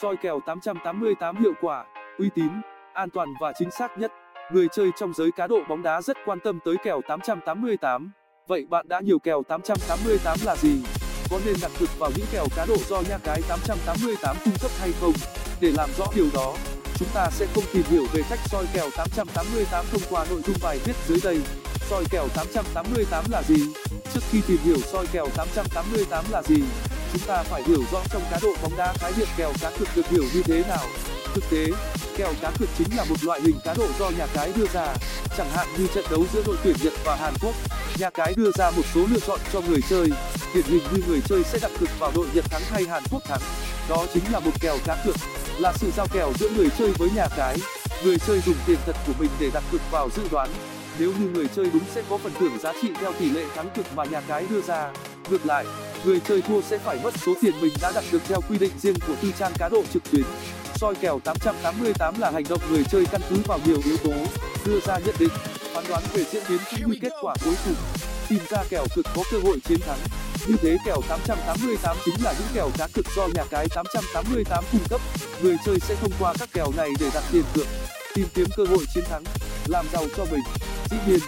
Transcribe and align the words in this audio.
soi 0.00 0.16
kèo 0.16 0.40
888 0.46 1.36
hiệu 1.36 1.52
quả, 1.60 1.84
uy 2.18 2.30
tín, 2.34 2.50
an 2.94 3.10
toàn 3.10 3.28
và 3.40 3.52
chính 3.58 3.70
xác 3.70 3.98
nhất. 3.98 4.12
Người 4.52 4.68
chơi 4.72 4.90
trong 4.98 5.12
giới 5.14 5.30
cá 5.36 5.46
độ 5.46 5.60
bóng 5.68 5.82
đá 5.82 6.02
rất 6.02 6.16
quan 6.26 6.38
tâm 6.40 6.58
tới 6.64 6.76
kèo 6.84 7.00
888. 7.08 8.12
Vậy 8.48 8.66
bạn 8.70 8.88
đã 8.88 9.00
nhiều 9.00 9.18
kèo 9.18 9.42
888 9.48 10.38
là 10.44 10.56
gì? 10.56 10.82
Có 11.30 11.40
nên 11.44 11.54
đặt 11.62 11.70
cược 11.80 11.98
vào 11.98 12.10
những 12.16 12.26
kèo 12.32 12.46
cá 12.56 12.66
độ 12.66 12.76
do 12.88 13.00
nhà 13.08 13.18
cái 13.24 13.42
888 13.48 14.36
cung 14.44 14.54
cấp 14.62 14.70
hay 14.80 14.92
không? 15.00 15.12
Để 15.60 15.72
làm 15.76 15.90
rõ 15.98 16.04
điều 16.16 16.26
đó, 16.34 16.54
chúng 16.98 17.08
ta 17.14 17.26
sẽ 17.30 17.46
cùng 17.54 17.64
tìm 17.72 17.82
hiểu 17.88 18.04
về 18.12 18.22
cách 18.30 18.38
soi 18.44 18.64
kèo 18.74 18.88
888 18.96 19.84
thông 19.92 20.02
qua 20.10 20.26
nội 20.30 20.42
dung 20.46 20.56
bài 20.62 20.78
viết 20.84 20.96
dưới 21.06 21.18
đây. 21.24 21.40
Soi 21.90 22.04
kèo 22.10 22.28
888 22.34 23.24
là 23.30 23.42
gì? 23.42 23.72
Trước 24.14 24.20
khi 24.30 24.40
tìm 24.48 24.58
hiểu 24.64 24.78
soi 24.78 25.06
kèo 25.12 25.26
888 25.36 26.24
là 26.30 26.42
gì, 26.42 26.62
chúng 27.12 27.22
ta 27.22 27.42
phải 27.42 27.62
hiểu 27.66 27.84
rõ 27.92 27.98
trong 28.10 28.22
cá 28.30 28.38
độ 28.42 28.54
bóng 28.62 28.76
đá 28.76 28.92
khái 28.98 29.12
niệm 29.16 29.26
kèo 29.36 29.52
cá 29.60 29.70
cược 29.78 29.88
được 29.96 30.08
hiểu 30.08 30.24
như 30.34 30.42
thế 30.42 30.64
nào. 30.68 30.86
Thực 31.34 31.44
tế, 31.50 31.66
kèo 32.16 32.32
cá 32.40 32.50
cược 32.58 32.68
chính 32.78 32.96
là 32.96 33.04
một 33.04 33.24
loại 33.24 33.40
hình 33.40 33.56
cá 33.64 33.74
độ 33.74 33.86
do 33.98 34.10
nhà 34.10 34.26
cái 34.34 34.52
đưa 34.56 34.66
ra, 34.74 34.94
chẳng 35.36 35.50
hạn 35.50 35.66
như 35.78 35.86
trận 35.94 36.04
đấu 36.10 36.24
giữa 36.32 36.42
đội 36.46 36.56
tuyển 36.64 36.76
Nhật 36.82 36.92
và 37.04 37.16
Hàn 37.16 37.34
Quốc. 37.42 37.54
Nhà 37.98 38.10
cái 38.10 38.34
đưa 38.36 38.50
ra 38.54 38.70
một 38.70 38.82
số 38.94 39.06
lựa 39.10 39.20
chọn 39.26 39.40
cho 39.52 39.60
người 39.60 39.80
chơi, 39.90 40.08
điển 40.54 40.64
hình 40.64 40.82
như 40.92 41.02
người 41.08 41.20
chơi 41.28 41.42
sẽ 41.44 41.58
đặt 41.62 41.70
cược 41.80 41.88
vào 41.98 42.12
đội 42.14 42.26
Nhật 42.34 42.44
thắng 42.50 42.62
hay 42.70 42.84
Hàn 42.84 43.02
Quốc 43.10 43.24
thắng. 43.24 43.40
Đó 43.88 44.06
chính 44.14 44.24
là 44.32 44.40
một 44.40 44.52
kèo 44.60 44.78
cá 44.84 44.96
cược, 45.04 45.16
là 45.58 45.72
sự 45.76 45.90
giao 45.96 46.06
kèo 46.12 46.32
giữa 46.38 46.48
người 46.48 46.68
chơi 46.78 46.92
với 46.98 47.10
nhà 47.14 47.26
cái. 47.36 47.56
Người 48.04 48.16
chơi 48.26 48.40
dùng 48.46 48.56
tiền 48.66 48.78
thật 48.86 48.96
của 49.06 49.12
mình 49.18 49.30
để 49.40 49.50
đặt 49.54 49.64
cược 49.72 49.90
vào 49.90 50.08
dự 50.16 50.22
đoán. 50.30 50.50
Nếu 50.98 51.12
như 51.18 51.26
người 51.26 51.48
chơi 51.56 51.70
đúng 51.72 51.84
sẽ 51.94 52.02
có 52.10 52.18
phần 52.18 52.32
thưởng 52.40 52.58
giá 52.62 52.72
trị 52.82 52.88
theo 53.00 53.12
tỷ 53.12 53.30
lệ 53.30 53.44
thắng 53.54 53.70
cược 53.76 53.94
mà 53.94 54.04
nhà 54.04 54.20
cái 54.28 54.46
đưa 54.50 54.62
ra. 54.62 54.92
Ngược 55.30 55.46
lại, 55.46 55.64
người 56.04 56.20
chơi 56.28 56.42
thua 56.42 56.60
sẽ 56.62 56.78
phải 56.78 56.98
mất 57.02 57.14
số 57.26 57.34
tiền 57.42 57.54
mình 57.60 57.72
đã 57.82 57.92
đặt 57.94 58.04
được 58.12 58.22
theo 58.28 58.40
quy 58.48 58.58
định 58.58 58.72
riêng 58.82 58.96
của 59.06 59.14
tư 59.22 59.32
trang 59.38 59.52
cá 59.58 59.68
độ 59.68 59.82
trực 59.92 60.02
tuyến. 60.10 60.24
Soi 60.74 60.94
kèo 60.94 61.20
888 61.24 62.20
là 62.20 62.30
hành 62.30 62.44
động 62.48 62.60
người 62.70 62.84
chơi 62.90 63.06
căn 63.12 63.20
cứ 63.30 63.36
vào 63.46 63.58
nhiều 63.66 63.78
yếu 63.84 63.96
tố 63.96 64.12
đưa 64.66 64.80
ra 64.80 64.98
nhận 65.06 65.14
định 65.18 65.28
phán 65.74 65.84
đoán 65.88 66.02
về 66.14 66.24
diễn 66.32 66.42
biến 66.48 66.58
cũng 66.70 66.90
như 66.90 66.98
kết 67.02 67.12
quả 67.22 67.34
cuối 67.44 67.54
cùng. 67.64 67.74
Tìm 68.28 68.38
ra 68.50 68.64
kèo 68.70 68.84
cực 68.94 69.06
có 69.16 69.22
cơ 69.32 69.38
hội 69.38 69.60
chiến 69.68 69.80
thắng. 69.80 69.98
Như 70.46 70.56
thế 70.62 70.76
kèo 70.84 71.00
888 71.08 71.96
chính 72.04 72.14
là 72.24 72.32
những 72.32 72.48
kèo 72.54 72.70
cá 72.78 72.88
cực 72.94 73.06
do 73.16 73.26
nhà 73.34 73.44
cái 73.50 73.66
888 73.74 74.64
cung 74.72 74.84
cấp. 74.90 75.00
Người 75.42 75.56
chơi 75.64 75.80
sẽ 75.80 75.94
thông 75.94 76.12
qua 76.20 76.34
các 76.38 76.48
kèo 76.52 76.72
này 76.76 76.90
để 77.00 77.10
đặt 77.14 77.24
tiền 77.32 77.44
cược 77.54 77.66
tìm 78.14 78.26
kiếm 78.34 78.46
cơ 78.56 78.64
hội 78.64 78.84
chiến 78.94 79.04
thắng 79.10 79.24
làm 79.66 79.86
giàu 79.92 80.04
cho 80.16 80.24
mình. 80.30 80.42
Dĩ 80.90 80.96
nhiên 81.06 81.20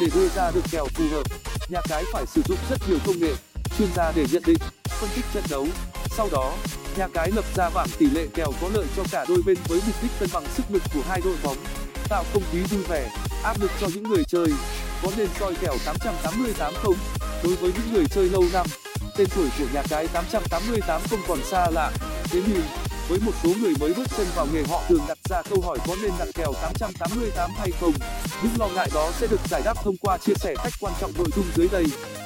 để 0.00 0.06
đưa 0.14 0.28
ra 0.28 0.50
được 0.50 0.64
kèo 0.70 0.86
phù 0.94 1.04
hợp 1.10 1.51
nhà 1.72 1.80
cái 1.88 2.04
phải 2.12 2.26
sử 2.26 2.42
dụng 2.48 2.58
rất 2.70 2.78
nhiều 2.88 2.98
công 3.06 3.20
nghệ, 3.20 3.34
chuyên 3.78 3.88
gia 3.96 4.12
để 4.12 4.26
nhận 4.32 4.42
định, 4.46 4.58
phân 4.84 5.10
tích 5.16 5.24
trận 5.34 5.44
đấu. 5.50 5.66
Sau 6.16 6.28
đó, 6.32 6.52
nhà 6.96 7.08
cái 7.14 7.30
lập 7.30 7.44
ra 7.54 7.70
bảng 7.70 7.88
tỷ 7.98 8.06
lệ 8.06 8.26
kèo 8.34 8.52
có 8.60 8.68
lợi 8.74 8.86
cho 8.96 9.02
cả 9.10 9.24
đôi 9.28 9.38
bên 9.46 9.56
với 9.68 9.80
mục 9.86 9.94
đích 10.02 10.10
cân 10.20 10.28
bằng 10.32 10.44
sức 10.54 10.62
lực 10.70 10.82
của 10.94 11.00
hai 11.08 11.20
đội 11.24 11.36
bóng, 11.42 11.56
tạo 12.08 12.24
không 12.32 12.42
khí 12.52 12.58
vui 12.58 12.82
vẻ, 12.88 13.10
áp 13.44 13.60
lực 13.60 13.70
cho 13.80 13.88
những 13.94 14.02
người 14.02 14.22
chơi. 14.28 14.46
Có 15.02 15.10
nên 15.16 15.28
soi 15.40 15.54
kèo 15.54 15.74
888 15.84 16.74
không? 16.76 16.96
Đối 17.44 17.54
với 17.54 17.72
những 17.72 17.92
người 17.92 18.04
chơi 18.10 18.28
lâu 18.28 18.44
năm, 18.52 18.66
tên 19.16 19.28
tuổi 19.36 19.48
của 19.58 19.66
nhà 19.74 19.82
cái 19.88 20.08
888 20.08 21.00
không 21.10 21.20
còn 21.28 21.38
xa 21.44 21.70
lạ. 21.70 21.90
Thế 22.24 22.42
nhưng 22.46 22.62
với 23.12 23.20
một 23.26 23.32
số 23.42 23.50
người 23.60 23.74
mới 23.80 23.94
bước 23.96 24.06
chân 24.16 24.26
vào 24.36 24.46
nghề 24.52 24.62
họ 24.62 24.82
thường 24.88 25.00
đặt 25.08 25.18
ra 25.30 25.42
câu 25.50 25.60
hỏi 25.60 25.78
có 25.86 25.96
nên 26.02 26.10
đặt 26.18 26.28
kèo 26.34 26.52
888 26.62 27.50
hay 27.56 27.70
không. 27.80 27.92
Những 28.42 28.52
lo 28.58 28.68
ngại 28.74 28.88
đó 28.94 29.10
sẽ 29.12 29.26
được 29.26 29.40
giải 29.50 29.62
đáp 29.64 29.74
thông 29.82 29.96
qua 29.96 30.18
chia 30.18 30.34
sẻ 30.34 30.54
cách 30.64 30.72
quan 30.80 30.94
trọng 31.00 31.10
nội 31.18 31.26
dung 31.36 31.44
dưới 31.54 31.68
đây. 31.72 31.84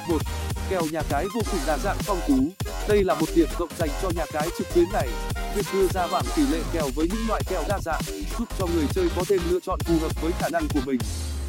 Một, 0.09 0.17
kèo 0.69 0.81
nhà 0.91 1.01
cái 1.09 1.25
vô 1.33 1.41
cùng 1.51 1.59
đa 1.67 1.77
dạng, 1.77 1.97
phong 1.99 2.17
phú. 2.27 2.33
Đây 2.89 3.03
là 3.03 3.13
một 3.13 3.25
điểm 3.35 3.47
cộng 3.57 3.69
dành 3.77 3.89
cho 4.01 4.09
nhà 4.15 4.25
cái 4.33 4.47
trực 4.57 4.67
tuyến 4.75 4.85
này. 4.93 5.07
Việc 5.55 5.65
đưa 5.73 5.87
ra 5.87 6.07
bảng 6.11 6.25
tỷ 6.35 6.47
lệ 6.51 6.59
kèo 6.73 6.85
với 6.95 7.07
những 7.11 7.27
loại 7.27 7.41
kèo 7.49 7.63
đa 7.69 7.79
dạng 7.79 8.01
giúp 8.39 8.47
cho 8.59 8.67
người 8.75 8.85
chơi 8.91 9.09
có 9.15 9.23
thêm 9.29 9.39
lựa 9.49 9.59
chọn 9.59 9.79
phù 9.85 9.93
hợp 10.01 10.21
với 10.21 10.31
khả 10.31 10.49
năng 10.49 10.63
của 10.73 10.81
mình. 10.85 10.99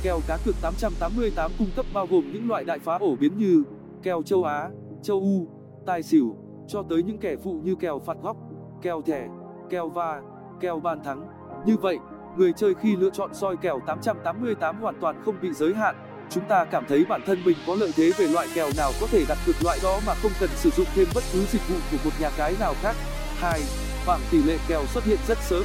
Kèo 0.03 0.21
cá 0.27 0.37
cược 0.45 0.55
888 0.63 1.53
cung 1.59 1.71
cấp 1.77 1.87
bao 1.93 2.07
gồm 2.07 2.33
những 2.33 2.49
loại 2.49 2.65
đại 2.65 2.79
phá 2.79 2.99
ổ 3.01 3.17
biến 3.17 3.39
như 3.39 3.63
kèo 4.03 4.23
châu 4.23 4.45
á, 4.45 4.69
châu 5.03 5.21
u, 5.21 5.49
tài 5.87 6.03
xỉu, 6.03 6.37
cho 6.69 6.83
tới 6.91 7.03
những 7.03 7.19
kẻ 7.19 7.37
phụ 7.45 7.61
như 7.65 7.75
kèo 7.81 7.99
phạt 8.07 8.17
góc 8.23 8.37
kèo 8.83 9.03
thẻ, 9.07 9.27
kèo 9.71 9.89
va, 9.89 10.21
kèo 10.61 10.81
bàn 10.81 11.05
thắng. 11.05 11.29
Như 11.67 11.77
vậy, 11.77 11.99
người 12.37 12.53
chơi 12.53 12.75
khi 12.83 12.97
lựa 12.97 13.11
chọn 13.11 13.35
soi 13.35 13.57
kèo 13.57 13.81
888 13.87 14.81
hoàn 14.81 15.01
toàn 15.01 15.23
không 15.25 15.35
bị 15.43 15.53
giới 15.53 15.75
hạn. 15.75 15.97
Chúng 16.31 16.45
ta 16.49 16.65
cảm 16.65 16.85
thấy 16.89 17.05
bản 17.09 17.21
thân 17.27 17.45
mình 17.45 17.57
có 17.67 17.75
lợi 17.75 17.93
thế 17.97 18.13
về 18.19 18.27
loại 18.27 18.47
kèo 18.55 18.71
nào 18.77 18.93
có 19.01 19.07
thể 19.11 19.25
đặt 19.29 19.39
cược 19.47 19.57
loại 19.65 19.79
đó 19.83 20.01
mà 20.07 20.15
không 20.15 20.33
cần 20.41 20.51
sử 20.57 20.71
dụng 20.71 20.87
thêm 20.95 21.09
bất 21.15 21.25
cứ 21.33 21.45
dịch 21.53 21.69
vụ 21.69 21.77
của 21.93 21.99
một 22.05 22.11
nhà 22.21 22.31
cái 22.37 22.55
nào 22.61 22.75
khác. 22.83 22.97
Bảng 24.07 24.21
tỷ 24.31 24.43
lệ 24.43 24.59
kèo 24.69 24.87
xuất 24.87 25.05
hiện 25.05 25.19
rất 25.29 25.39
sớm. 25.41 25.65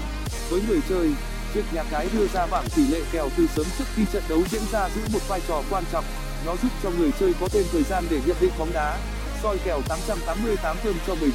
Với 0.50 0.62
người 0.68 0.80
chơi, 0.90 1.12
việc 1.54 1.66
nhà 1.74 1.84
cái 1.92 2.08
đưa 2.14 2.28
ra 2.28 2.48
bảng 2.52 2.66
tỷ 2.76 2.88
lệ 2.88 3.02
kèo 3.12 3.30
từ 3.38 3.48
sớm 3.48 3.66
trước 3.78 3.86
khi 3.96 4.06
trận 4.14 4.24
đấu 4.30 4.40
diễn 4.52 4.62
ra 4.72 4.90
giữ 4.90 5.02
một 5.14 5.20
vai 5.28 5.42
trò 5.48 5.62
quan 5.70 5.84
trọng. 5.92 6.06
Nó 6.46 6.56
giúp 6.56 6.72
cho 6.84 6.90
người 6.98 7.12
chơi 7.20 7.34
có 7.42 7.48
thêm 7.52 7.64
thời 7.72 7.84
gian 7.84 8.04
để 8.10 8.20
nhận 8.28 8.38
định 8.42 8.52
bóng 8.60 8.70
đá, 8.74 8.98
soi 9.44 9.58
kèo 9.66 9.82
888 9.90 10.78
thơm 10.84 10.94
cho 11.08 11.16
mình 11.22 11.32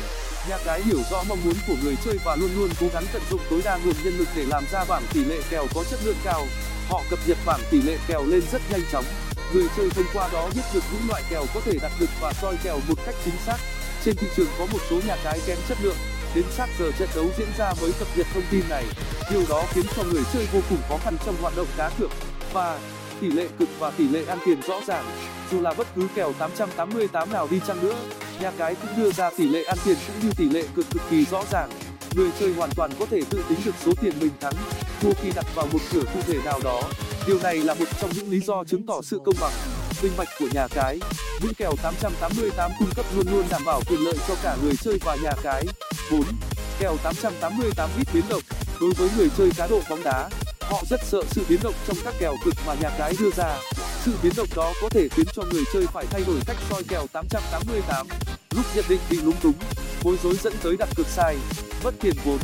nhà 0.48 0.59
cái 0.64 0.82
hiểu 0.82 0.98
rõ 1.10 1.25
mong 1.28 1.38
muốn 1.44 1.54
của 1.66 1.75
người 1.82 1.97
chơi 2.04 2.19
và 2.25 2.36
luôn 2.36 2.50
luôn 2.56 2.70
cố 2.81 2.86
gắng 2.94 3.04
tận 3.12 3.22
dụng 3.31 3.41
tối 3.50 3.60
đa 3.64 3.76
nguồn 3.76 3.94
nhân 4.04 4.19
lực 4.19 4.28
để 4.36 4.44
làm 4.48 4.64
ra 4.72 4.84
bảng 4.88 5.03
tỷ 5.12 5.25
lệ 5.25 5.41
kèo 5.50 5.66
có 5.75 5.84
chất 5.91 6.00
lượng 6.04 6.16
cao. 6.25 6.47
Họ 6.88 7.03
cập 7.10 7.19
nhật 7.26 7.38
bảng 7.47 7.60
tỷ 7.70 7.82
lệ 7.82 7.97
kèo 8.09 8.25
lên 8.26 8.42
rất 8.53 8.62
nhanh 8.70 8.81
chóng. 8.92 9.04
Người 9.54 9.66
chơi 9.76 9.91
thông 9.91 10.04
qua 10.14 10.28
đó 10.32 10.48
biết 10.54 10.62
được 10.75 10.84
những 10.92 11.09
loại 11.09 11.22
kèo 11.31 11.44
có 11.54 11.60
thể 11.64 11.72
đặt 11.82 11.92
được 12.00 12.10
và 12.20 12.32
soi 12.32 12.56
kèo 12.64 12.78
một 12.88 12.94
cách 13.06 13.14
chính 13.25 13.34
xác. 13.47 13.56
Trên 14.04 14.16
thị 14.16 14.26
trường 14.36 14.47
có 14.59 14.66
một 14.72 14.78
số 14.91 15.00
nhà 15.06 15.16
cái 15.25 15.41
kém 15.47 15.59
chất 15.69 15.78
lượng, 15.82 15.97
đến 16.34 16.44
sát 16.56 16.69
giờ 16.78 16.91
trận 16.98 17.09
đấu 17.15 17.26
diễn 17.38 17.48
ra 17.59 17.72
mới 17.80 17.92
cập 17.98 18.09
nhật 18.16 18.26
thông 18.34 18.44
tin 18.50 18.62
này. 18.69 18.84
Điều 19.30 19.42
đó 19.48 19.65
khiến 19.72 19.84
cho 19.97 20.03
người 20.03 20.22
chơi 20.32 20.47
vô 20.53 20.60
cùng 20.69 20.78
khó 20.88 20.98
khăn 21.04 21.16
trong 21.26 21.36
hoạt 21.41 21.56
động 21.56 21.69
cá 21.76 21.91
cược 21.98 22.10
và 22.53 22.78
tỷ 23.20 23.30
lệ 23.30 23.48
cực 23.59 23.69
và 23.78 23.91
tỷ 23.91 24.09
lệ 24.09 24.25
ăn 24.28 24.38
tiền 24.47 24.60
rõ 24.69 24.80
ràng. 24.86 25.04
Dù 25.50 25.60
là 25.60 25.75
bất 25.75 25.86
cứ 25.97 26.06
kèo 26.15 26.32
888 26.38 27.32
nào 27.32 27.48
đi 27.50 27.60
chăng 27.66 27.82
nữa 27.82 27.97
nhà 28.41 28.53
cái 28.59 28.75
cũng 28.75 28.91
đưa 28.97 29.12
ra 29.12 29.31
tỷ 29.37 29.49
lệ 29.49 29.65
ăn 29.65 29.78
tiền 29.84 29.97
cũng 30.06 30.16
như 30.22 30.32
tỷ 30.37 30.49
lệ 30.49 30.65
cược 30.76 30.91
cực 30.91 31.03
kỳ 31.10 31.25
rõ 31.25 31.44
ràng. 31.53 31.71
Người 32.15 32.31
chơi 32.41 32.54
hoàn 32.54 32.71
toàn 32.76 32.91
có 32.99 33.06
thể 33.10 33.21
tự 33.31 33.44
tính 33.49 33.59
được 33.65 33.75
số 33.84 33.93
tiền 34.00 34.12
mình 34.21 34.31
thắng, 34.41 34.54
thua 35.00 35.12
khi 35.22 35.31
đặt 35.34 35.47
vào 35.54 35.66
một 35.72 35.78
cửa 35.93 36.03
cụ 36.15 36.21
thể 36.26 36.38
nào 36.44 36.60
đó. 36.65 36.82
Điều 37.27 37.38
này 37.43 37.56
là 37.56 37.75
một 37.75 37.84
trong 38.00 38.10
những 38.15 38.31
lý 38.31 38.41
do 38.41 38.65
chứng 38.65 38.87
tỏ 38.87 39.03
sự 39.03 39.21
công 39.25 39.34
bằng, 39.41 39.53
minh 40.03 40.12
bạch 40.16 40.28
của 40.38 40.48
nhà 40.53 40.69
cái. 40.69 40.98
Những 41.43 41.54
kèo 41.54 41.72
888 41.82 42.71
cung 42.78 42.91
cấp 42.97 43.06
luôn 43.16 43.27
luôn 43.32 43.44
đảm 43.50 43.62
bảo 43.65 43.81
quyền 43.88 44.00
lợi 44.00 44.15
cho 44.28 44.34
cả 44.43 44.56
người 44.62 44.75
chơi 44.84 44.98
và 45.04 45.16
nhà 45.22 45.32
cái. 45.43 45.65
4. 46.10 46.22
kèo 46.81 46.97
888 47.03 47.91
ít 47.98 48.09
biến 48.15 48.25
động. 48.28 48.43
Đối 48.81 48.91
với 48.91 49.09
người 49.16 49.28
chơi 49.38 49.50
cá 49.56 49.66
độ 49.66 49.81
bóng 49.91 50.03
đá, 50.04 50.28
họ 50.60 50.82
rất 50.91 51.00
sợ 51.04 51.22
sự 51.31 51.43
biến 51.48 51.60
động 51.62 51.75
trong 51.87 51.97
các 52.04 52.15
kèo 52.19 52.34
cực 52.44 52.54
mà 52.66 52.75
nhà 52.75 52.91
cái 52.98 53.15
đưa 53.21 53.31
ra. 53.37 53.59
Sự 54.04 54.12
biến 54.22 54.32
động 54.37 54.48
đó 54.56 54.72
có 54.82 54.88
thể 54.88 55.09
khiến 55.09 55.27
cho 55.34 55.43
người 55.53 55.62
chơi 55.72 55.87
phải 55.87 56.06
thay 56.10 56.22
đổi 56.27 56.37
cách 56.47 56.56
soi 56.71 56.82
kèo 56.88 57.06
888 57.12 58.06
lúc 58.50 58.66
nhận 58.75 58.84
định 58.88 59.00
bị 59.10 59.16
lúng 59.16 59.36
túng, 59.42 59.54
bối 60.03 60.16
rối 60.22 60.36
dẫn 60.42 60.53
tới 60.62 60.76
đặt 60.76 60.88
cược 60.97 61.06
sai, 61.06 61.36
mất 61.84 61.94
tiền 62.00 62.14
vốn. 62.25 62.38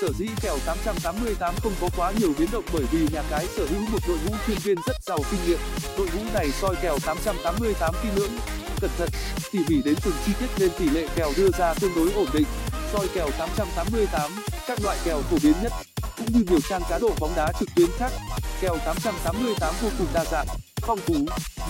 Sở 0.00 0.08
dĩ 0.18 0.26
kèo 0.42 0.58
888 0.66 1.54
không 1.62 1.72
có 1.80 1.88
quá 1.96 2.12
nhiều 2.20 2.32
biến 2.38 2.48
động 2.52 2.64
bởi 2.72 2.84
vì 2.90 3.08
nhà 3.12 3.22
cái 3.30 3.46
sở 3.56 3.66
hữu 3.66 3.80
một 3.80 3.98
đội 4.08 4.18
ngũ 4.26 4.34
chuyên 4.46 4.58
viên 4.58 4.78
rất 4.86 4.96
giàu 5.06 5.18
kinh 5.30 5.40
nghiệm. 5.46 5.58
Đội 5.98 6.08
ngũ 6.14 6.22
này 6.34 6.50
soi 6.60 6.76
kèo 6.82 6.98
888 7.04 7.94
kỹ 8.02 8.08
lưỡng. 8.14 8.32
Cẩn 8.80 8.90
thận, 8.98 9.08
tỉ 9.52 9.58
mỉ 9.68 9.82
đến 9.84 9.94
từng 10.04 10.14
chi 10.26 10.32
tiết 10.40 10.46
nên 10.58 10.70
tỷ 10.78 10.88
lệ 10.88 11.06
kèo 11.16 11.32
đưa 11.36 11.48
ra 11.58 11.74
tương 11.74 11.94
đối 11.96 12.12
ổn 12.12 12.26
định. 12.32 12.46
Soi 12.92 13.08
kèo 13.14 13.30
888 13.38 14.30
các 14.66 14.78
loại 14.82 14.98
kèo 15.04 15.22
phổ 15.22 15.36
biến 15.42 15.54
nhất, 15.62 15.72
cũng 16.16 16.26
như 16.32 16.44
nhiều 16.48 16.60
trang 16.68 16.82
cá 16.90 16.98
độ 16.98 17.10
bóng 17.20 17.32
đá 17.36 17.52
trực 17.60 17.68
tuyến 17.76 17.88
khác. 17.98 18.12
Kèo 18.60 18.76
888 18.84 19.74
vô 19.82 19.88
cùng 19.98 20.06
đa 20.14 20.24
dạng, 20.24 20.46
phong 20.80 20.98
phú 20.98 21.14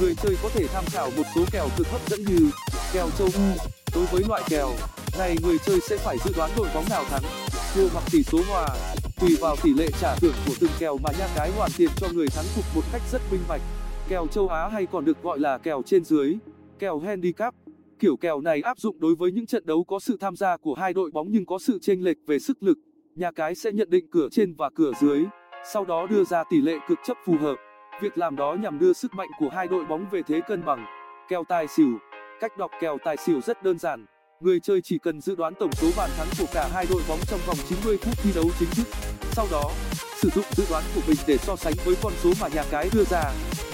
người 0.01 0.15
chơi 0.15 0.37
có 0.43 0.49
thể 0.55 0.67
tham 0.67 0.85
khảo 0.87 1.11
một 1.17 1.25
số 1.35 1.45
kèo 1.53 1.69
cực 1.79 1.87
hấp 1.87 2.09
dẫn 2.09 2.21
như 2.25 2.51
kèo 2.93 3.11
châu 3.19 3.29
u 3.35 3.69
đối 3.95 4.07
với 4.07 4.23
loại 4.29 4.43
kèo 4.49 4.71
này, 5.19 5.37
người 5.43 5.59
chơi 5.59 5.81
sẽ 5.81 5.97
phải 5.97 6.17
dự 6.25 6.33
đoán 6.37 6.51
đội 6.57 6.69
bóng 6.75 6.85
nào 6.91 7.05
thắng. 7.05 7.23
Thua 7.75 7.89
hoặc 7.93 8.05
tỷ 8.13 8.23
số 8.23 8.39
hòa, 8.49 8.67
tùy 9.21 9.37
vào 9.41 9.57
tỷ 9.63 9.75
lệ 9.75 9.89
trả 10.01 10.17
thưởng 10.17 10.35
của 10.47 10.53
từng 10.61 10.71
kèo 10.79 10.99
mà 10.99 11.11
nha 11.19 11.29
cái 11.37 11.51
hoàn 11.51 11.71
tiền 11.77 11.89
cho 11.97 12.09
người 12.13 12.27
thắng 12.29 12.45
cục 12.57 12.65
một 12.75 12.83
cách 12.93 13.03
rất 13.13 13.23
minh 13.31 13.41
bạch. 13.49 13.61
Kèo 14.09 14.27
châu 14.27 14.49
á 14.49 14.69
hay 14.69 14.87
còn 14.87 15.05
được 15.05 15.23
gọi 15.23 15.39
là 15.41 15.59
kèo 15.59 15.83
trên 15.87 16.05
dưới, 16.05 16.37
kèo 16.79 16.99
handicap. 16.99 17.55
Kiểu 17.99 18.17
kèo 18.17 18.41
này 18.41 18.61
áp 18.61 18.79
dụng 18.79 19.01
đối 19.01 19.15
với 19.15 19.33
những 19.33 19.47
trận 19.47 19.67
đấu 19.67 19.85
có 19.85 19.99
sự 20.01 20.17
tham 20.21 20.37
gia 20.37 20.57
của 20.57 20.75
hai 20.75 20.93
đội 20.93 21.11
bóng 21.11 21.27
nhưng 21.31 21.47
có 21.47 21.59
sự 21.59 21.79
chênh 21.83 22.05
lệch 22.05 22.17
về 22.27 22.39
sức 22.39 22.63
lực. 22.63 22.79
Nhà 23.15 23.31
cái 23.33 23.55
sẽ 23.55 23.73
nhận 23.73 23.91
định 23.91 24.11
cửa 24.11 24.29
trên 24.31 24.55
và 24.55 24.71
cửa 24.75 24.93
dưới, 25.01 25.25
sau 25.73 25.85
đó 25.85 26.07
đưa 26.07 26.25
ra 26.25 26.45
tỷ 26.51 26.61
lệ 26.61 26.75
cực 26.89 26.99
chấp 27.07 27.17
phù 27.27 27.35
hợp 27.41 27.57
việc 28.01 28.19
làm 28.19 28.37
đó 28.37 28.57
nhằm 28.61 28.79
đưa 28.79 28.93
sức 28.93 29.15
mạnh 29.15 29.29
của 29.39 29.49
hai 29.49 29.69
đội 29.69 29.85
bóng 29.85 30.07
về 30.11 30.23
thế 30.27 30.41
cân 30.49 30.65
bằng. 30.65 30.87
Kèo 31.29 31.45
tài 31.49 31.69
xỉu. 31.69 31.99
Cách 32.41 32.59
đọc 32.59 32.71
kèo 32.81 32.99
tài 33.05 33.17
xỉu 33.17 33.41
rất 33.41 33.63
đơn 33.63 33.79
giản. 33.79 34.07
Người 34.41 34.61
chơi 34.61 34.81
chỉ 34.83 34.99
cần 34.99 35.21
dự 35.21 35.35
đoán 35.35 35.55
tổng 35.55 35.73
số 35.73 35.89
bàn 35.97 36.11
thắng 36.17 36.27
của 36.39 36.47
cả 36.53 36.69
hai 36.73 36.87
đội 36.91 37.03
bóng 37.09 37.19
trong 37.27 37.41
vòng 37.47 37.57
90 37.69 37.97
phút 37.97 38.15
thi 38.23 38.31
đấu 38.35 38.45
chính 38.59 38.69
thức. 38.77 38.87
Sau 39.33 39.47
đó, 39.53 39.71
sử 40.17 40.29
dụng 40.35 40.45
dự 40.51 40.65
đoán 40.71 40.85
của 40.95 41.01
mình 41.07 41.17
để 41.27 41.37
so 41.37 41.57
sánh 41.57 41.75
với 41.85 41.95
con 42.03 42.13
số 42.23 42.33
mà 42.41 42.49
nhà 42.49 42.63
cái 42.71 42.89
đưa 42.95 43.05
ra. 43.05 43.23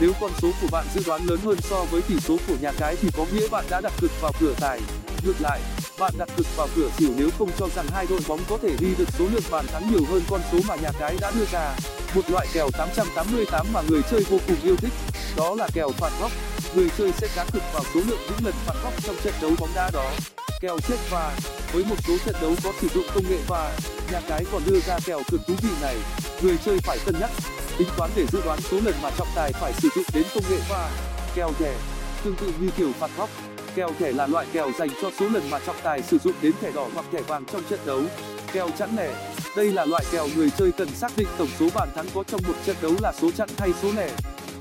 Nếu 0.01 0.13
con 0.21 0.31
số 0.43 0.51
của 0.63 0.69
bạn 0.73 0.85
dự 0.95 1.03
đoán 1.07 1.21
lớn 1.29 1.39
hơn 1.45 1.57
so 1.61 1.85
với 1.91 2.03
tỷ 2.09 2.21
số 2.21 2.37
của 2.49 2.57
nhà 2.63 2.73
cái 2.79 2.97
thì 3.01 3.09
có 3.17 3.27
nghĩa 3.35 3.49
bạn 3.53 3.65
đã 3.71 3.81
đặt 3.81 3.93
cược 4.01 4.11
vào 4.21 4.33
cửa 4.41 4.55
tài. 4.61 4.81
Ngược 5.25 5.41
lại 5.41 5.61
bạn 6.01 6.13
đặt 6.19 6.29
cược 6.37 6.47
vào 6.57 6.69
cửa 6.77 6.89
xỉu 6.99 7.11
nếu 7.17 7.29
không 7.39 7.51
cho 7.59 7.69
rằng 7.77 7.87
hai 7.93 8.07
đội 8.07 8.21
bóng 8.29 8.41
có 8.49 8.59
thể 8.63 8.77
ghi 8.81 8.95
được 8.99 9.09
số 9.19 9.25
lượng 9.33 9.43
bàn 9.51 9.67
thắng 9.67 9.91
nhiều 9.91 10.05
hơn 10.11 10.23
con 10.31 10.41
số 10.53 10.59
mà 10.69 10.77
nhà 10.77 10.91
cái 10.99 11.17
đã 11.21 11.33
đưa 11.35 11.45
ra. 11.53 11.77
Một 12.15 12.31
loại 12.31 12.47
kèo 12.53 12.71
mà 13.73 13.83
người 13.89 14.03
chơi 14.11 14.25
vô 14.31 14.39
cùng 14.47 14.57
yêu 14.63 14.77
thích, 14.77 14.93
đó 15.37 15.55
là 15.55 15.69
kèo 15.75 15.91
phạt 15.99 16.11
góc. 16.21 16.31
Người 16.75 16.89
chơi 16.99 17.13
sẽ 17.13 17.29
cá 17.37 17.45
cược 17.45 17.63
vào 17.73 17.83
số 17.95 18.01
lượng 18.07 18.19
những 18.29 18.45
lần 18.45 18.55
phạt 18.67 18.75
góc 18.83 18.93
trong 19.03 19.17
trận 19.25 19.35
đấu 19.43 19.51
bóng 19.59 19.69
đá 19.75 19.91
đó. 19.93 20.11
Kèo 20.61 20.79
chết 20.89 20.97
và, 21.11 21.37
với 21.73 21.85
một 21.85 21.97
số 22.09 22.15
trận 22.25 22.35
đấu 22.41 22.55
có 22.65 22.73
sử 22.81 22.89
dụng 22.95 23.05
công 23.15 23.25
nghệ 23.31 23.39
và, 23.49 23.79
nhà 24.13 24.21
cái 24.29 24.45
còn 24.53 24.63
đưa 24.67 24.81
ra 24.81 24.99
kèo 25.05 25.21
cực 25.31 25.41
thú 25.47 25.55
vị 25.63 25.71
này. 25.83 25.97
Người 26.43 26.59
chơi 26.65 26.79
phải 26.79 26.99
cân 27.05 27.21
nhắc, 27.21 27.31
tính 27.79 27.89
toán 27.97 28.11
để 28.15 28.27
dự 28.33 28.41
đoán 28.45 28.61
số 28.71 28.81
lần 28.85 28.95
mà 29.03 29.11
trọng 29.19 29.29
tài 29.35 29.53
phải 29.53 29.73
sử 29.73 29.89
dụng 29.95 30.05
đến 30.15 30.25
công 30.35 30.45
nghệ 30.51 30.59
và, 30.69 30.91
kèo 31.35 31.53
rẻ 31.61 31.75
tương 32.25 32.37
tự 32.37 32.53
như 32.61 32.71
kiểu 32.77 32.93
phạt 33.01 33.11
góc 33.17 33.31
kèo 33.75 33.91
thẻ 33.99 34.13
là 34.13 34.27
loại 34.27 34.47
kèo 34.53 34.71
dành 34.79 34.89
cho 35.03 35.11
số 35.19 35.29
lần 35.29 35.51
mà 35.51 35.59
trọng 35.67 35.77
tài 35.83 36.03
sử 36.03 36.19
dụng 36.19 36.35
đến 36.43 36.53
thẻ 36.61 36.73
đỏ 36.73 36.89
hoặc 36.95 37.07
thẻ 37.13 37.21
vàng 37.23 37.45
trong 37.45 37.63
trận 37.71 37.81
đấu. 37.87 38.03
Kèo 38.53 38.71
chẵn 38.79 38.97
lẻ. 38.97 39.15
Đây 39.57 39.73
là 39.73 39.85
loại 39.85 40.05
kèo 40.13 40.29
người 40.37 40.51
chơi 40.59 40.73
cần 40.73 40.89
xác 40.89 41.13
định 41.17 41.29
tổng 41.39 41.49
số 41.59 41.69
bàn 41.75 41.89
thắng 41.95 42.07
có 42.15 42.25
trong 42.27 42.41
một 42.49 42.55
trận 42.67 42.77
đấu 42.83 42.93
là 43.03 43.13
số 43.21 43.31
chẵn 43.31 43.49
hay 43.59 43.71
số 43.83 43.93
lẻ. 43.97 44.11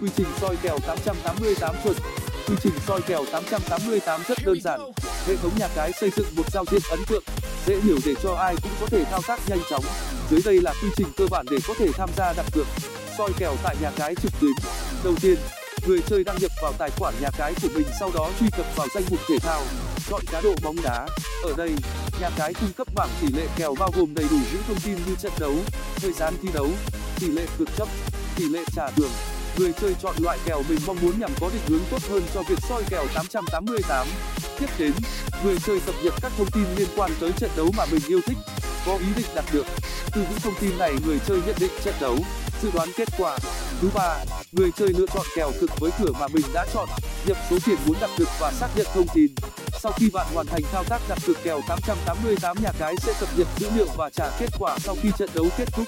Quy 0.02 0.10
trình 0.16 0.28
soi 0.42 0.56
kèo 0.62 0.80
888 0.88 1.76
chuẩn. 1.84 1.96
Quy 2.48 2.56
trình 2.64 2.74
soi 2.88 3.02
kèo 3.02 3.26
888 3.32 4.22
rất 4.28 4.38
đơn 4.46 4.62
giản. 4.62 4.80
Hệ 5.28 5.36
thống 5.36 5.52
nhà 5.60 5.68
cái 5.76 5.92
xây 6.00 6.12
dựng 6.16 6.28
một 6.36 6.52
giao 6.52 6.66
diện 6.72 6.82
ấn 6.90 7.00
tượng. 7.08 7.24
Dễ 7.66 7.80
hiểu 7.80 7.98
để 8.06 8.14
cho 8.24 8.34
ai 8.34 8.56
cũng 8.64 8.72
có 8.82 8.88
thể 8.88 9.06
thao 9.06 9.22
tác 9.28 9.40
nhanh 9.50 9.60
chóng. 9.70 9.84
Dưới 10.30 10.42
đây 10.46 10.62
là 10.62 10.74
quy 10.84 10.90
trình 10.96 11.08
cơ 11.18 11.26
bản 11.32 11.46
để 11.52 11.58
có 11.68 11.74
thể 11.78 11.92
tham 11.94 12.10
gia 12.18 12.34
đặt 12.34 12.46
cược. 12.54 12.68
Soi 13.18 13.30
kèo 13.38 13.56
tại 13.64 13.76
nhà 13.82 13.92
cái 13.96 14.16
trực 14.16 14.32
tuyến. 14.42 14.52
Đầu 15.04 15.14
tiên 15.22 15.36
người 15.88 16.00
chơi 16.10 16.24
đăng 16.24 16.38
nhập 16.42 16.52
vào 16.62 16.74
tài 16.78 16.90
khoản 16.90 17.14
nhà 17.22 17.30
cái 17.38 17.54
của 17.62 17.68
mình 17.76 17.88
sau 18.00 18.12
đó 18.16 18.30
truy 18.40 18.48
cập 18.58 18.66
vào 18.76 18.88
danh 18.96 19.04
mục 19.10 19.20
thể 19.30 19.40
thao, 19.40 19.62
chọn 20.10 20.22
cá 20.32 20.42
độ 20.42 20.54
bóng 20.64 20.76
đá. 20.84 21.08
Ở 21.44 21.54
đây, 21.58 21.72
nhà 22.22 22.30
cái 22.38 22.54
cung 22.54 22.72
cấp 22.78 22.88
bảng 22.96 23.10
tỷ 23.22 23.28
lệ 23.28 23.48
kèo 23.58 23.76
bao 23.80 23.92
gồm 23.96 24.14
đầy 24.14 24.26
đủ 24.32 24.38
những 24.54 24.64
thông 24.68 24.80
tin 24.80 24.96
như 24.96 25.16
trận 25.22 25.32
đấu, 25.40 25.56
thời 25.96 26.14
gian 26.14 26.34
thi 26.42 26.50
đấu, 26.54 26.70
tỷ 27.20 27.28
lệ 27.28 27.46
cược 27.58 27.68
chấp, 27.78 27.88
tỷ 28.36 28.50
lệ 28.50 28.60
trả 28.76 28.92
thưởng. 28.92 29.12
Người 29.58 29.74
chơi 29.82 29.96
chọn 30.02 30.16
loại 30.20 30.38
kèo 30.46 30.64
mình 30.70 30.80
mong 30.88 30.98
muốn 31.02 31.20
nhằm 31.20 31.32
có 31.40 31.50
định 31.54 31.62
hướng 31.68 31.84
tốt 31.92 32.02
hơn 32.10 32.24
cho 32.34 32.44
việc 32.50 32.60
soi 32.70 32.84
kèo 32.90 33.06
888. 33.14 34.08
tiếp 34.60 34.70
đến, 34.78 34.92
người 35.44 35.58
chơi 35.66 35.80
cập 35.86 35.96
nhật 36.04 36.14
các 36.22 36.32
thông 36.38 36.52
tin 36.52 36.66
liên 36.78 36.88
quan 36.96 37.12
tới 37.20 37.32
trận 37.38 37.50
đấu 37.58 37.72
mà 37.78 37.86
mình 37.92 38.02
yêu 38.08 38.20
thích, 38.26 38.38
có 38.86 38.98
ý 38.98 39.08
định 39.16 39.28
đặt 39.36 39.46
được. 39.54 39.66
Từ 40.12 40.22
những 40.22 40.40
thông 40.40 40.54
tin 40.60 40.78
này, 40.78 40.94
người 41.06 41.20
chơi 41.28 41.42
nhận 41.46 41.56
định 41.60 41.72
trận 41.84 41.96
đấu, 42.02 42.18
dự 42.62 42.70
đoán 42.74 42.90
kết 42.98 43.08
quả 43.18 43.38
thứ 43.82 43.90
ba, 43.96 44.26
người 44.52 44.72
chơi 44.72 44.90
lựa 44.98 45.06
chọn 45.14 45.26
kèo 45.36 45.52
cực 45.62 45.80
với 45.80 45.92
cửa 46.00 46.12
mà 46.20 46.28
mình 46.28 46.46
đã 46.54 46.66
chọn. 46.74 46.90
Nhập 47.28 47.38
số 47.50 47.58
tiền 47.66 47.78
muốn 47.88 47.96
đặt 48.02 48.10
cược 48.18 48.28
và 48.40 48.52
xác 48.52 48.68
nhận 48.76 48.86
thông 48.94 49.08
tin. 49.14 49.32
Sau 49.82 49.92
khi 49.92 50.10
bạn 50.14 50.28
hoàn 50.34 50.46
thành 50.46 50.62
thao 50.72 50.84
tác 50.84 51.02
đặt 51.10 51.18
cược 51.28 51.38
kèo 51.44 51.60
888 51.68 52.58
nhà 52.64 52.72
cái 52.80 52.96
sẽ 52.98 53.14
cập 53.20 53.30
nhật 53.38 53.48
dữ 53.58 53.68
liệu 53.76 53.88
và 53.98 54.10
trả 54.10 54.30
kết 54.40 54.50
quả 54.60 54.80
sau 54.80 54.96
khi 55.02 55.10
trận 55.18 55.30
đấu 55.36 55.46
kết 55.58 55.66
thúc. 55.74 55.86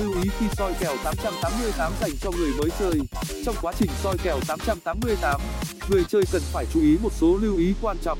Lưu 0.00 0.14
ý 0.22 0.30
khi 0.38 0.46
soi 0.56 0.72
kèo 0.80 0.96
888 1.04 1.92
dành 2.00 2.10
cho 2.20 2.30
người 2.30 2.50
mới 2.58 2.70
chơi. 2.78 3.00
Trong 3.44 3.54
quá 3.62 3.72
trình 3.78 3.90
soi 4.02 4.16
kèo 4.22 4.38
888 4.48 5.40
người 5.90 6.04
chơi 6.08 6.22
cần 6.32 6.42
phải 6.52 6.66
chú 6.72 6.80
ý 6.80 6.98
một 7.02 7.12
số 7.12 7.38
lưu 7.42 7.56
ý 7.56 7.74
quan 7.82 7.96
trọng. 8.02 8.18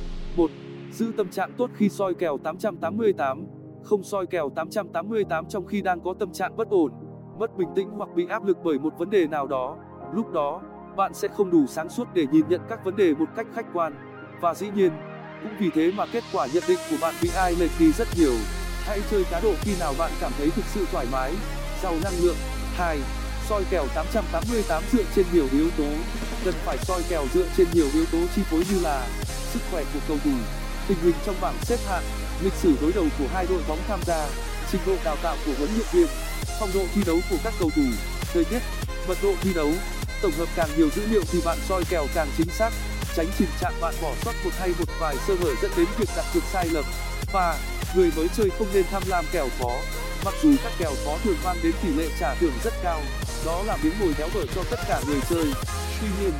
Giữ 0.93 1.13
tâm 1.17 1.31
trạng 1.31 1.53
tốt 1.59 1.71
khi 1.77 1.89
soi 1.89 2.15
kèo 2.15 2.39
888 2.45 3.47
không 3.85 4.05
soi 4.05 4.27
kèo 4.27 4.51
888 4.57 5.45
trong 5.49 5.67
khi 5.67 5.83
đang 5.83 6.01
có 6.01 6.15
tâm 6.21 6.33
trạng 6.33 6.57
bất 6.57 6.69
ổn 6.69 6.93
mất 7.39 7.57
bình 7.57 7.69
tĩnh 7.77 7.91
hoặc 7.91 8.09
bị 8.15 8.27
áp 8.29 8.45
lực 8.45 8.59
bởi 8.65 8.79
một 8.79 8.99
vấn 8.99 9.11
đề 9.11 9.27
nào 9.27 9.47
đó. 9.47 9.77
Lúc 10.15 10.33
đó, 10.33 10.61
bạn 10.97 11.15
sẽ 11.15 11.29
không 11.29 11.51
đủ 11.51 11.67
sáng 11.67 11.89
suốt 11.89 12.09
để 12.15 12.27
nhìn 12.33 12.49
nhận 12.49 12.61
các 12.69 12.85
vấn 12.85 12.97
đề 12.97 13.15
một 13.15 13.29
cách 13.37 13.47
khách 13.55 13.67
quan. 13.73 13.95
Và 14.41 14.55
dĩ 14.55 14.71
nhiên, 14.75 14.93
cũng 15.43 15.53
vì 15.59 15.71
thế 15.75 15.93
mà 15.97 16.07
kết 16.13 16.25
quả 16.33 16.47
nhận 16.55 16.63
định 16.69 16.79
của 16.91 16.97
bạn 17.01 17.15
bị 17.23 17.31
ai 17.37 17.55
lệch 17.59 17.71
đi 17.79 17.93
rất 17.93 18.09
nhiều. 18.19 18.35
Hãy 18.87 19.01
chơi 19.11 19.25
cá 19.31 19.41
độ 19.41 19.53
khi 19.61 19.73
nào 19.81 19.95
bạn 19.99 20.11
cảm 20.21 20.33
thấy 20.39 20.51
thực 20.51 20.65
sự 20.65 20.87
thoải 20.93 21.07
mái. 21.13 21.33
Giàu 21.83 21.95
năng 22.05 22.13
lượng. 22.23 22.37
Soi 23.49 23.63
kèo 23.71 23.85
888 23.95 24.83
dựa 24.93 25.03
trên 25.15 25.27
nhiều 25.33 25.47
yếu 25.53 25.71
tố. 25.79 25.89
Cần 26.45 26.55
phải 26.55 26.79
soi 26.79 27.03
kèo 27.09 27.25
dựa 27.33 27.47
trên 27.57 27.67
nhiều 27.75 27.87
yếu 27.95 28.05
tố 28.13 28.19
chi 28.35 28.43
phối 28.43 28.63
như 28.71 28.81
là 28.83 29.07
sức 29.27 29.61
khỏe 29.71 29.85
của 29.95 30.01
cầu 30.09 30.17
thủ, 30.25 30.31
tình 30.89 30.99
hình 31.03 31.15
trong 31.27 31.35
bảng 31.41 31.55
xếp 31.63 31.77
hạng, 31.89 32.03
lịch 32.43 32.53
sử 32.53 32.75
đối 32.81 32.93
đầu 32.93 33.05
của 33.19 33.25
hai 33.33 33.47
đội 33.49 33.63
bóng 33.69 33.79
tham 33.89 34.01
gia 34.07 34.27
trình 34.73 34.81
độ 34.87 34.97
đào 35.05 35.17
tạo 35.23 35.37
của 35.47 35.53
huấn 35.59 35.71
luyện 35.75 35.87
viên, 35.93 36.07
phong 36.61 36.71
độ 36.75 36.85
thi 36.95 37.03
đấu 37.07 37.21
của 37.31 37.37
các 37.45 37.55
cầu 37.59 37.71
thủ, 37.77 37.83
thời 38.33 38.45
tiết, 38.45 38.59
mật 39.09 39.19
độ 39.23 39.35
thi 39.41 39.55
đấu. 39.55 39.73
Tổng 40.23 40.33
hợp 40.33 40.49
càng 40.57 40.69
nhiều 40.77 40.89
dữ 40.97 41.03
liệu 41.11 41.23
thì 41.33 41.41
bạn 41.45 41.59
soi 41.69 41.85
kèo 41.91 42.07
càng 42.15 42.29
chính 42.39 42.49
xác, 42.59 42.71
tránh 43.17 43.27
tình 43.39 43.49
trạng 43.61 43.81
bạn 43.81 43.95
bỏ 44.03 44.13
sót 44.25 44.33
một 44.45 44.51
hay 44.59 44.69
một 44.79 44.89
vài 45.01 45.17
sơ 45.27 45.35
hở 45.35 45.51
dẫn 45.63 45.71
đến 45.77 45.87
việc 45.99 46.09
đặt 46.17 46.25
cược 46.35 46.43
sai 46.53 46.69
lầm. 46.69 46.85
Và, 47.33 47.59
người 47.95 48.11
mới 48.17 48.29
chơi 48.37 48.51
không 48.59 48.67
nên 48.73 48.85
tham 48.91 49.03
lam 49.07 49.25
kèo 49.33 49.49
khó. 49.59 49.71
Mặc 50.25 50.35
dù 50.43 50.55
các 50.65 50.73
kèo 50.79 50.93
khó 51.05 51.19
thường 51.25 51.37
mang 51.45 51.57
đến 51.63 51.73
tỷ 51.83 51.89
lệ 51.89 52.09
trả 52.21 52.35
thưởng 52.35 52.53
rất 52.65 52.75
cao, 52.83 53.01
đó 53.47 53.63
là 53.67 53.77
miếng 53.83 53.99
mồi 54.01 54.15
béo 54.19 54.29
bở 54.35 54.41
cho 54.55 54.63
tất 54.71 54.81
cả 54.89 55.01
người 55.07 55.21
chơi. 55.31 55.45
Tuy 56.01 56.09
nhiên, 56.21 56.33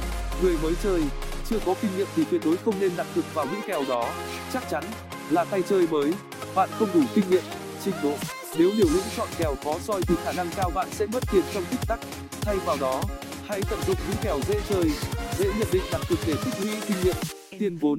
người 0.43 0.57
mới 0.63 0.73
chơi 0.83 1.03
chưa 1.51 1.59
có 1.67 1.75
kinh 1.83 1.97
nghiệm 1.97 2.07
thì 2.17 2.25
tuyệt 2.31 2.41
đối 2.45 2.57
không 2.65 2.81
nên 2.81 2.97
đặt 2.97 3.07
cược 3.15 3.35
vào 3.35 3.47
những 3.47 3.61
kèo 3.67 3.85
đó. 3.89 4.11
Chắc 4.53 4.71
chắn 4.71 4.85
là 5.31 5.45
tay 5.45 5.63
chơi 5.71 5.87
mới, 5.87 6.13
bạn 6.55 6.69
không 6.79 6.89
đủ 6.95 7.01
kinh 7.15 7.31
nghiệm 7.31 7.43
trình 7.85 7.95
độ. 8.03 8.13
Nếu 8.59 8.71
liều 8.77 8.87
lĩnh 8.95 9.03
chọn 9.17 9.29
kèo 9.39 9.55
khó 9.65 9.79
soi 9.85 10.03
thì 10.03 10.15
khả 10.25 10.33
năng 10.33 10.51
cao 10.57 10.71
bạn 10.71 10.89
sẽ 10.93 11.07
mất 11.07 11.23
tiền 11.33 11.43
trong 11.55 11.65
tích 11.71 11.81
tắc. 11.89 11.99
Thay 12.41 12.57
vào 12.57 12.77
đó, 12.81 13.03
hãy 13.47 13.61
tận 13.71 13.79
dụng 13.87 13.97
những 14.09 14.17
kèo 14.23 14.41
dễ 14.49 14.61
chơi, 14.69 14.91
dễ 15.39 15.47
nhận 15.59 15.69
định 15.73 15.83
đặt 15.93 16.01
cược 16.09 16.19
để 16.27 16.35
tích 16.45 16.55
lũy 16.61 16.73
kinh 16.87 16.97
nghiệm. 17.05 17.17
Tiền 17.59 17.77
vốn, 17.77 17.99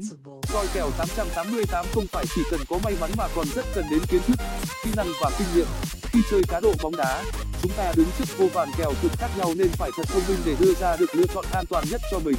soi 0.53 0.67
kèo 0.73 0.89
888 0.97 1.85
không 1.93 2.05
phải 2.11 2.25
chỉ 2.35 2.41
cần 2.51 2.59
có 2.69 2.79
may 2.83 2.93
mắn 3.01 3.11
mà 3.17 3.27
còn 3.35 3.45
rất 3.55 3.65
cần 3.75 3.85
đến 3.91 3.99
kiến 4.09 4.21
thức, 4.27 4.39
kỹ 4.83 4.91
năng 4.95 5.07
và 5.21 5.31
kinh 5.37 5.47
nghiệm. 5.55 5.67
Khi 6.03 6.19
chơi 6.31 6.41
cá 6.47 6.59
độ 6.59 6.73
bóng 6.83 6.95
đá, 6.95 7.23
chúng 7.61 7.71
ta 7.77 7.93
đứng 7.95 8.07
trước 8.17 8.37
vô 8.37 8.47
vàn 8.53 8.69
kèo 8.77 8.93
cực 9.01 9.11
khác 9.17 9.29
nhau 9.37 9.53
nên 9.57 9.67
phải 9.67 9.89
thật 9.97 10.07
thông 10.07 10.23
minh 10.27 10.39
để 10.45 10.55
đưa 10.59 10.73
ra 10.73 10.97
được 10.97 11.15
lựa 11.15 11.25
chọn 11.33 11.45
an 11.53 11.65
toàn 11.69 11.83
nhất 11.91 12.01
cho 12.11 12.19
mình. 12.19 12.35